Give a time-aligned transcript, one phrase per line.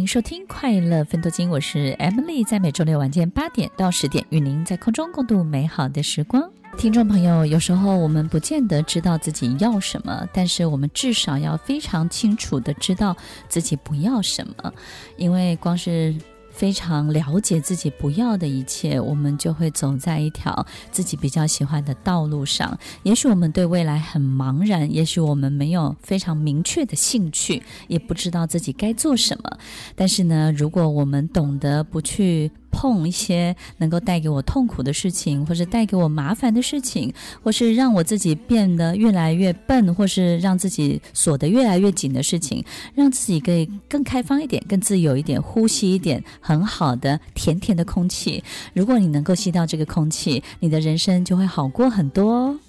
[0.00, 6.50] 您收听《快乐分多金》，我是 Emily，在每周六晚间八点到十点，与您在空中共度美好的时光。
[6.78, 13.14] 听众朋友，有时候我们不见得知道自己要什么，但是我们至少要非常清楚的知道
[13.46, 14.72] 自己不要什么，
[15.18, 16.14] 因为光是
[16.60, 22.78] 非常了解自己不要的一切，我们就会走在一条自己比较喜欢的道路上。
[23.02, 29.56] 也许我们对未来很茫然，也许我们没有非常明确的兴趣，也不知道自己该做什么。
[29.96, 48.42] 但是呢，如果我们懂得不去碰一些能够带给我痛苦的事情，或者带给我麻烦的事情，或是让我自己变得越来越笨，或是让自己锁得越来越紧的事情，让自己可以更开放一点、更自由一点，呼吸一点很好的甜甜的空气。
[48.72, 52.59] 如果你能够吸到这个空气，你的人生就会好过很多哦。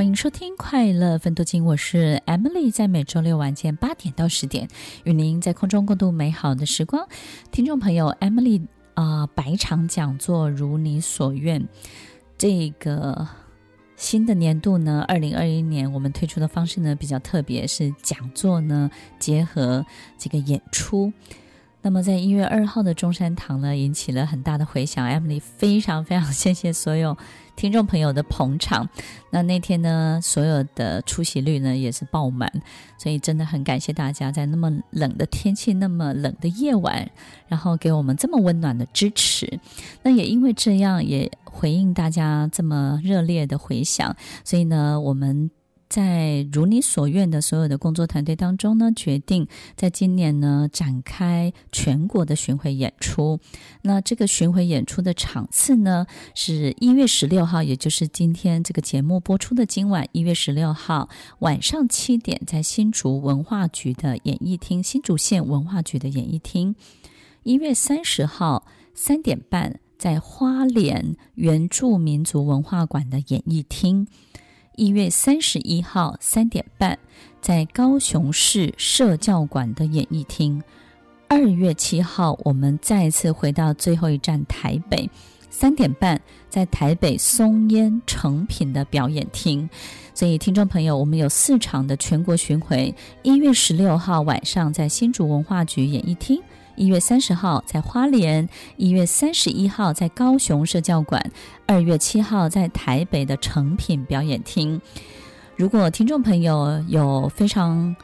[0.00, 4.66] 欢迎收听《快乐分多金》，我是 Emily，在每周六晚间八点到十点，
[5.04, 7.06] 与您在空中共度美好的时光。
[7.52, 8.62] 听众朋友，Emily
[8.94, 11.68] 啊、呃，百场讲座如你所愿。
[12.38, 13.28] 这个
[13.94, 19.84] 新的年度呢，二零二一年，我们推出的方式呢比较特别，是讲座呢结合
[20.16, 21.12] 这个演出。
[21.82, 25.08] 那么在一月二号的中山堂呢，引起了很大的回响。
[25.08, 27.16] Emily 非常非常谢谢所有。
[27.56, 28.88] 听众朋友的捧场，
[29.30, 32.50] 那那天呢，所有的出席率呢也是爆满，
[32.98, 37.10] 所以真的很感谢大家在那么冷的天气、那么冷的夜晚，
[37.48, 39.58] 然后给我们这么温暖的支持。
[40.02, 45.50] 那也因为这样，也回应大家这么热烈的回响，所以呢，我们。
[45.90, 53.40] 在如你所愿的所有的工作团队当中呢，决定在今年呢展开全国的巡回演出。
[53.82, 61.08] 那这个巡回演出的场次呢，是一月十六号，也就是今天这个节目播出的今晚，一月十六号
[61.40, 66.76] 晚上七点，在新竹文化局的演艺厅，新竹县文化局的演艺厅。
[67.42, 68.64] 一月三十号
[68.94, 74.06] 三点半，在花莲原住民族文化馆的演艺厅。
[74.76, 76.98] 一月三十一号三点半，
[77.40, 80.60] 在高雄市社教馆的演艺厅；
[81.28, 85.10] 二月七号，我们再次回到最后一站台北，
[85.50, 89.68] 三点半，在台北松烟成品的表演厅。
[90.14, 92.94] 所以，听众朋友，我们有四场的全国巡回。
[93.22, 96.40] 一月十六号晚上，在新竹文化局演艺厅。
[96.80, 98.48] 一月三十号在花莲，
[98.78, 101.22] 一月三十一号在高雄社教馆，
[101.66, 104.80] 二月七号在台北的诚品表演厅。
[105.56, 107.94] 如果听众朋友有非常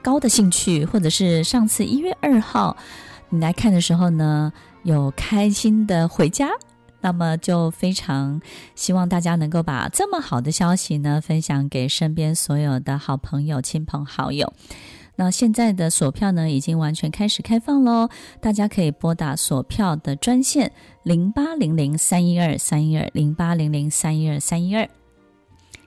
[0.00, 2.76] 高的兴趣，或者是上次一月二号
[3.30, 4.52] 你来看的时候呢，
[4.84, 6.50] 有开心的回家，
[7.00, 8.40] 那么就非常
[8.76, 14.52] 希望大家能够把这么好的消息呢分享给身边所有的好朋友、亲朋好友。
[15.20, 18.08] 那现在的索票呢，已经完全开始开放喽，
[18.40, 20.72] 大家可以拨打索票的专线
[21.02, 24.88] 零八零零三一二三一二零八零零三一二三一二，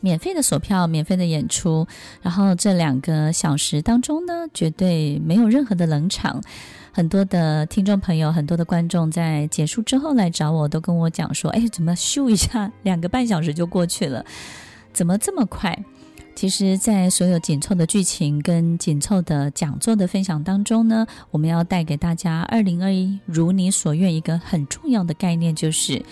[0.00, 1.86] 免费的索票，免费的演出。
[2.20, 6.42] 然后这两个小时当中呢，绝对没有任何的冷场。
[6.92, 14.22] 很多的听众朋友，很多的观众在结束之后来找我，都跟我讲说：“哎，怎么咻一下，两个半小时就过去了？
[14.92, 15.82] 怎么这么快？”
[16.34, 26.04] 其实，在所有紧凑的剧情跟紧凑的讲座的分享当中呢，我们要带给大家二零二一如你所愿一个很重要的概念，就是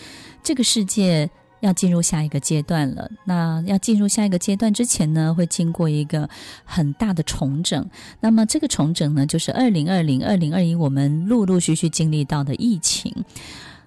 [0.42, 1.28] 这个世界
[1.60, 3.10] 要进入下一个阶段了。
[3.24, 6.30] 那要进入下一个阶段之前呢，会经过一个
[6.64, 7.90] 很大的重整。
[8.20, 13.12] 那么这个重整呢，就是二零二零、二零二一我们陆陆续续经历到的疫情。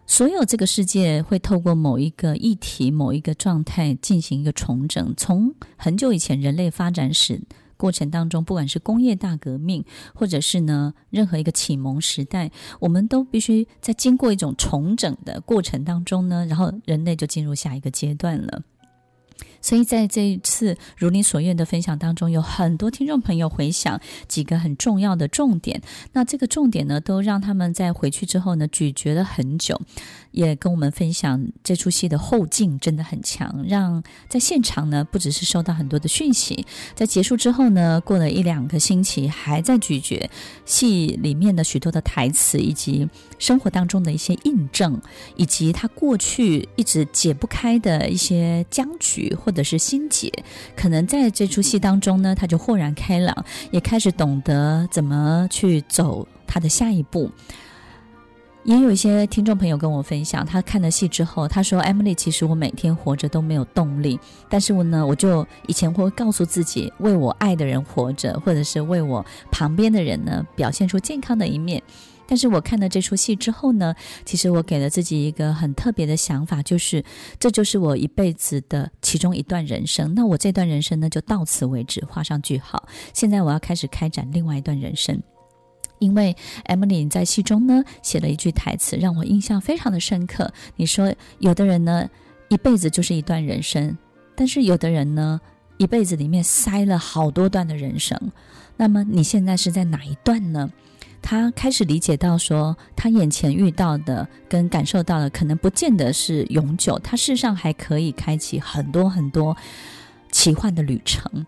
[0.08, 5.14] 所有这个世界会透过某一个议题、某一个状态进行一个重整。
[5.18, 7.42] 从很久以前人类发展史
[7.76, 18.62] 过程当中，不管是工业大革命，或者是呢任何一个启蒙时代，我们都必须在经过一种重整的过程当中呢，然后人类就进入下一个阶段了。
[19.66, 25.82] 所以在这一次如你所愿的分享当中，有很多听众朋友回想几个很重要的重点。
[26.14, 29.82] 那这个重点呢，都让他们在回去之后呢，咀嚼了很久，
[30.30, 36.64] 也跟我们分享这出戏的后劲真的很强，让在现场呢，不只是收到很多的讯息，
[36.94, 40.30] 在结束之后呢，过了一两个星期，还在咀嚼
[40.64, 43.10] 戏里面的许多的台词，以及
[43.40, 45.02] 生活当中的一些印证，
[45.36, 50.32] 以及他过去一直解不开的一些僵局或的是心结，
[50.76, 53.34] 可能在这出戏当中呢，他就豁然开朗，
[53.72, 57.32] 也开始懂得怎么去走他的下一步。
[58.66, 64.20] 也有一些听众朋友跟我分享，他看了戏之后，他说：“Emily，其实我每天活着都没有动力，
[64.50, 71.82] 但是我呢，我就以前会告诉自己，为我爱的人活着，或者是为我旁边的人呢，表现出健康的一面。
[72.28, 73.94] 但是我看了这出戏之后呢，
[74.26, 77.04] 其实我给了自己一个很特别的想法，就是
[77.40, 80.16] 这就是我一辈子的其中一段人生。
[80.16, 82.84] 那我这段人生呢，就到此为止，画上句号。
[83.14, 85.22] 现在我要开始开展另外一段人生。”
[86.00, 90.52] 因为 Emily 在戏中呢写了一句台词，让我印象非常的深刻。
[90.76, 92.10] 你说，有的人呢
[92.50, 93.98] 一辈子就是一段人生，
[94.36, 95.40] 但是有的人呢
[95.78, 98.20] 一辈子里面塞了好多段的人生。
[98.78, 100.72] 那么你现在是在哪一段呢？
[101.22, 109.58] 他开始理解到说，他眼前遇到的跟感受到的，可能不见得是永久，他事实上还可以开启很多很多。
[110.46, 111.44] 奇幻的旅程，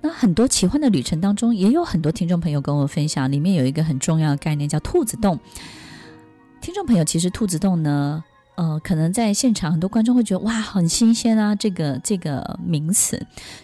[0.00, 5.40] 那很多奇幻的旅程当中，也有很多听众朋友跟我分享，里面有一个很重要的概念叫兔子洞。
[6.60, 8.22] 听众朋友，其实兔子洞呢，
[8.54, 13.16] 呃，可能在现场很多观众会觉得哇，很新鲜啊，这个这个名词。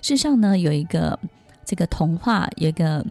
[0.02, 1.16] 事实上呢，有一个
[1.64, 3.06] 这个童话，有一个。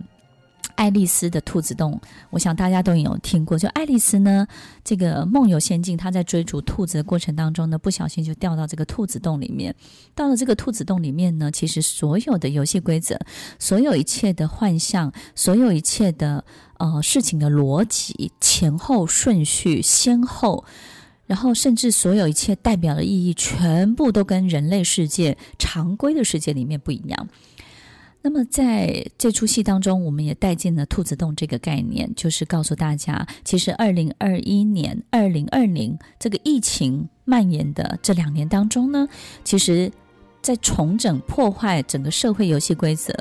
[0.81, 2.01] 爱丽丝的兔子洞，
[2.31, 3.56] 我想大家都有听过。
[3.56, 4.48] 就爱丽丝呢，
[4.83, 9.75] 这个梦游仙境，她在追逐兔子的过程当中呢，不小心就掉到这个兔子洞里面。
[10.16, 13.16] 到了这个兔子洞里面呢，其实所有的游戏规则，
[13.60, 16.44] 所有一切的幻象，所有一切的
[16.80, 20.66] 呃事情的逻辑、前后顺序、先后，
[21.27, 27.27] 然后甚至所有一切代表的意义，全部都跟人类世界常规的世界里面不一样。
[28.23, 39.07] 那么在这出戏当中，我们也带进了兔子洞这个概念，就是告诉大家，其实二零二一年、二零二零这个疫情蔓延的这两年当中呢，
[39.44, 39.91] 其实，
[40.41, 43.12] 在重整、破坏整个社会游戏规则，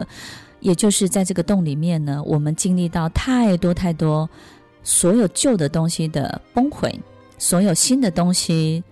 [0.60, 4.28] 也就是在这个洞里面呢，我们经历到太多太多，
[4.82, 7.00] 所有旧的东西的崩毁，
[7.38, 8.84] 所有新的东西。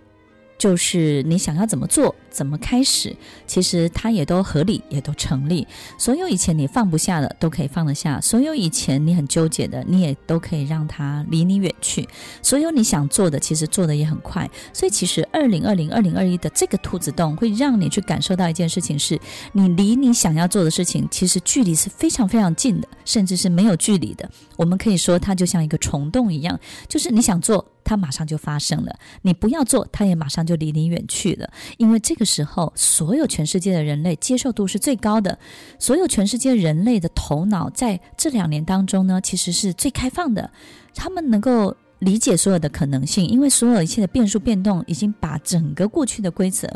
[0.58, 3.16] 就是你想要怎么做，怎么开始，
[3.46, 5.66] 其实它也都合理，也都成立。
[5.96, 12.08] 所有以前你放不下的，都可以放得下；所有以前你很纠结的，你也都可以让它离你远去。
[12.42, 14.50] 所有你想做的，其实做得也很快。
[14.72, 19.20] 所以，其实二零二零、二零二一的这个兔子洞，会让你去感受到一件事情是：是
[19.52, 24.28] 你离你想要做的事情，其实距离是非常非常近的，甚至是没有距离的。
[24.56, 26.58] 我们可以说，它就像一个虫洞一样，
[26.88, 27.64] 就是你想做。
[27.88, 31.50] 它马上就发生了，你不要做，它也马上就离你远去了。
[31.78, 35.38] 因为这个时候，所有全世界的人类接受度是最高的，
[35.78, 40.50] 所有全世界人类的头脑在这两年当中呢，其实是最开放的。
[40.94, 46.68] 他们能够理解所有的可能性，因为所有一切的变数变动已经把整个过去的规则，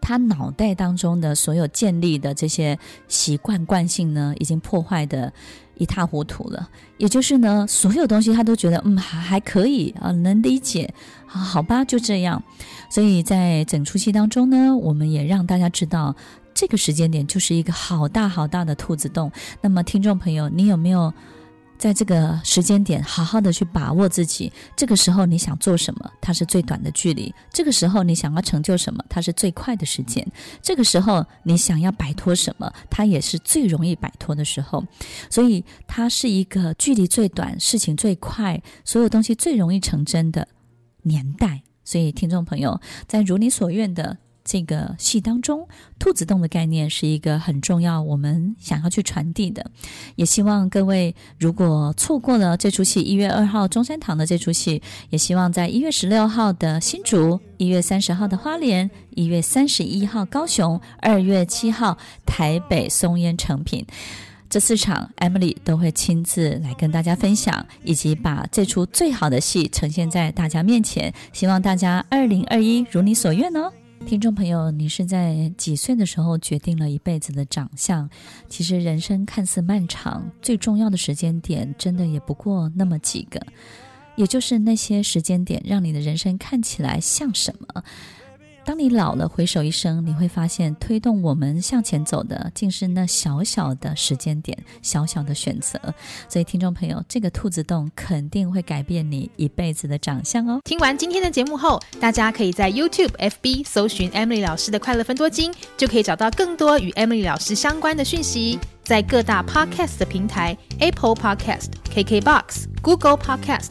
[0.00, 2.78] 他脑袋当中的所有建立的这些
[3.08, 5.30] 习惯惯性呢，已经破坏的。
[5.76, 10.92] 一塌糊涂了，也就是呢，所有东西他都觉得嗯还还可以啊，能理解
[11.26, 12.42] 啊，好吧，就这样。
[12.90, 16.14] 所以在整出戏当中呢，我们也让大家知道，
[16.54, 19.32] 这个时间点就是一个好大好大的兔子洞。
[19.60, 21.12] 那么，听众朋友，你有没有？
[21.82, 24.52] 在这个时间点，好好的去把握自己。
[24.76, 30.24] 这个时候你想做什么，它是最短的距离；这个时候你想要成就什么，它是最快的时间；
[30.62, 34.84] 这个时候你想要摆脱什么，它也是最容易摆脱的时候。
[35.28, 40.46] 所以它是一个距离最短、事情最快、所有东西最容易成真的
[41.02, 41.62] 年代。
[41.82, 44.18] 所以，听众朋友，在如你所愿的。
[44.44, 45.68] 这个戏当中，
[45.98, 49.70] 兔子洞的概念是一个很重要，我们想要去传递的。
[50.16, 61.96] 也希望各位如果错过了这出戏，一月二号中山堂的这出戏，也希望在一月十六号的新竹，一月三十号的花莲，一月三十一号高雄，二月七号
[62.26, 63.86] 台北松烟成品
[64.50, 71.14] 这四场，Emily 都会亲自来跟大家分享，以及把这出最好的戏呈现在大家面前。
[71.32, 73.72] 希望大家二零二一如你所愿哦。
[74.06, 78.08] 听众朋友，你是在几岁的时候决定了一辈子的长相？
[78.46, 83.40] 其实人生看似漫长，最重要的时间点，真的也不过那么几个，
[84.16, 87.82] 也就是那些时间点，让你的人生看起来像什么？
[88.64, 95.78] 当你老了，回首一生，你会发现推动我们向前走的，竟是那小小的时间点、小小的选择。
[96.28, 100.60] 所以，听众朋友，这个兔子洞肯定会改变你一辈子的长相哦。
[100.64, 108.58] 听完今天的节目后，大家可以在 YouTube、FB 搜寻 Emily 老师的快乐分多金，就可以找到更多与 Emily 老师相关的讯息。
[108.84, 113.70] 在各大 Podcast 的平台，Apple Podcast、KKBox、Google Podcast、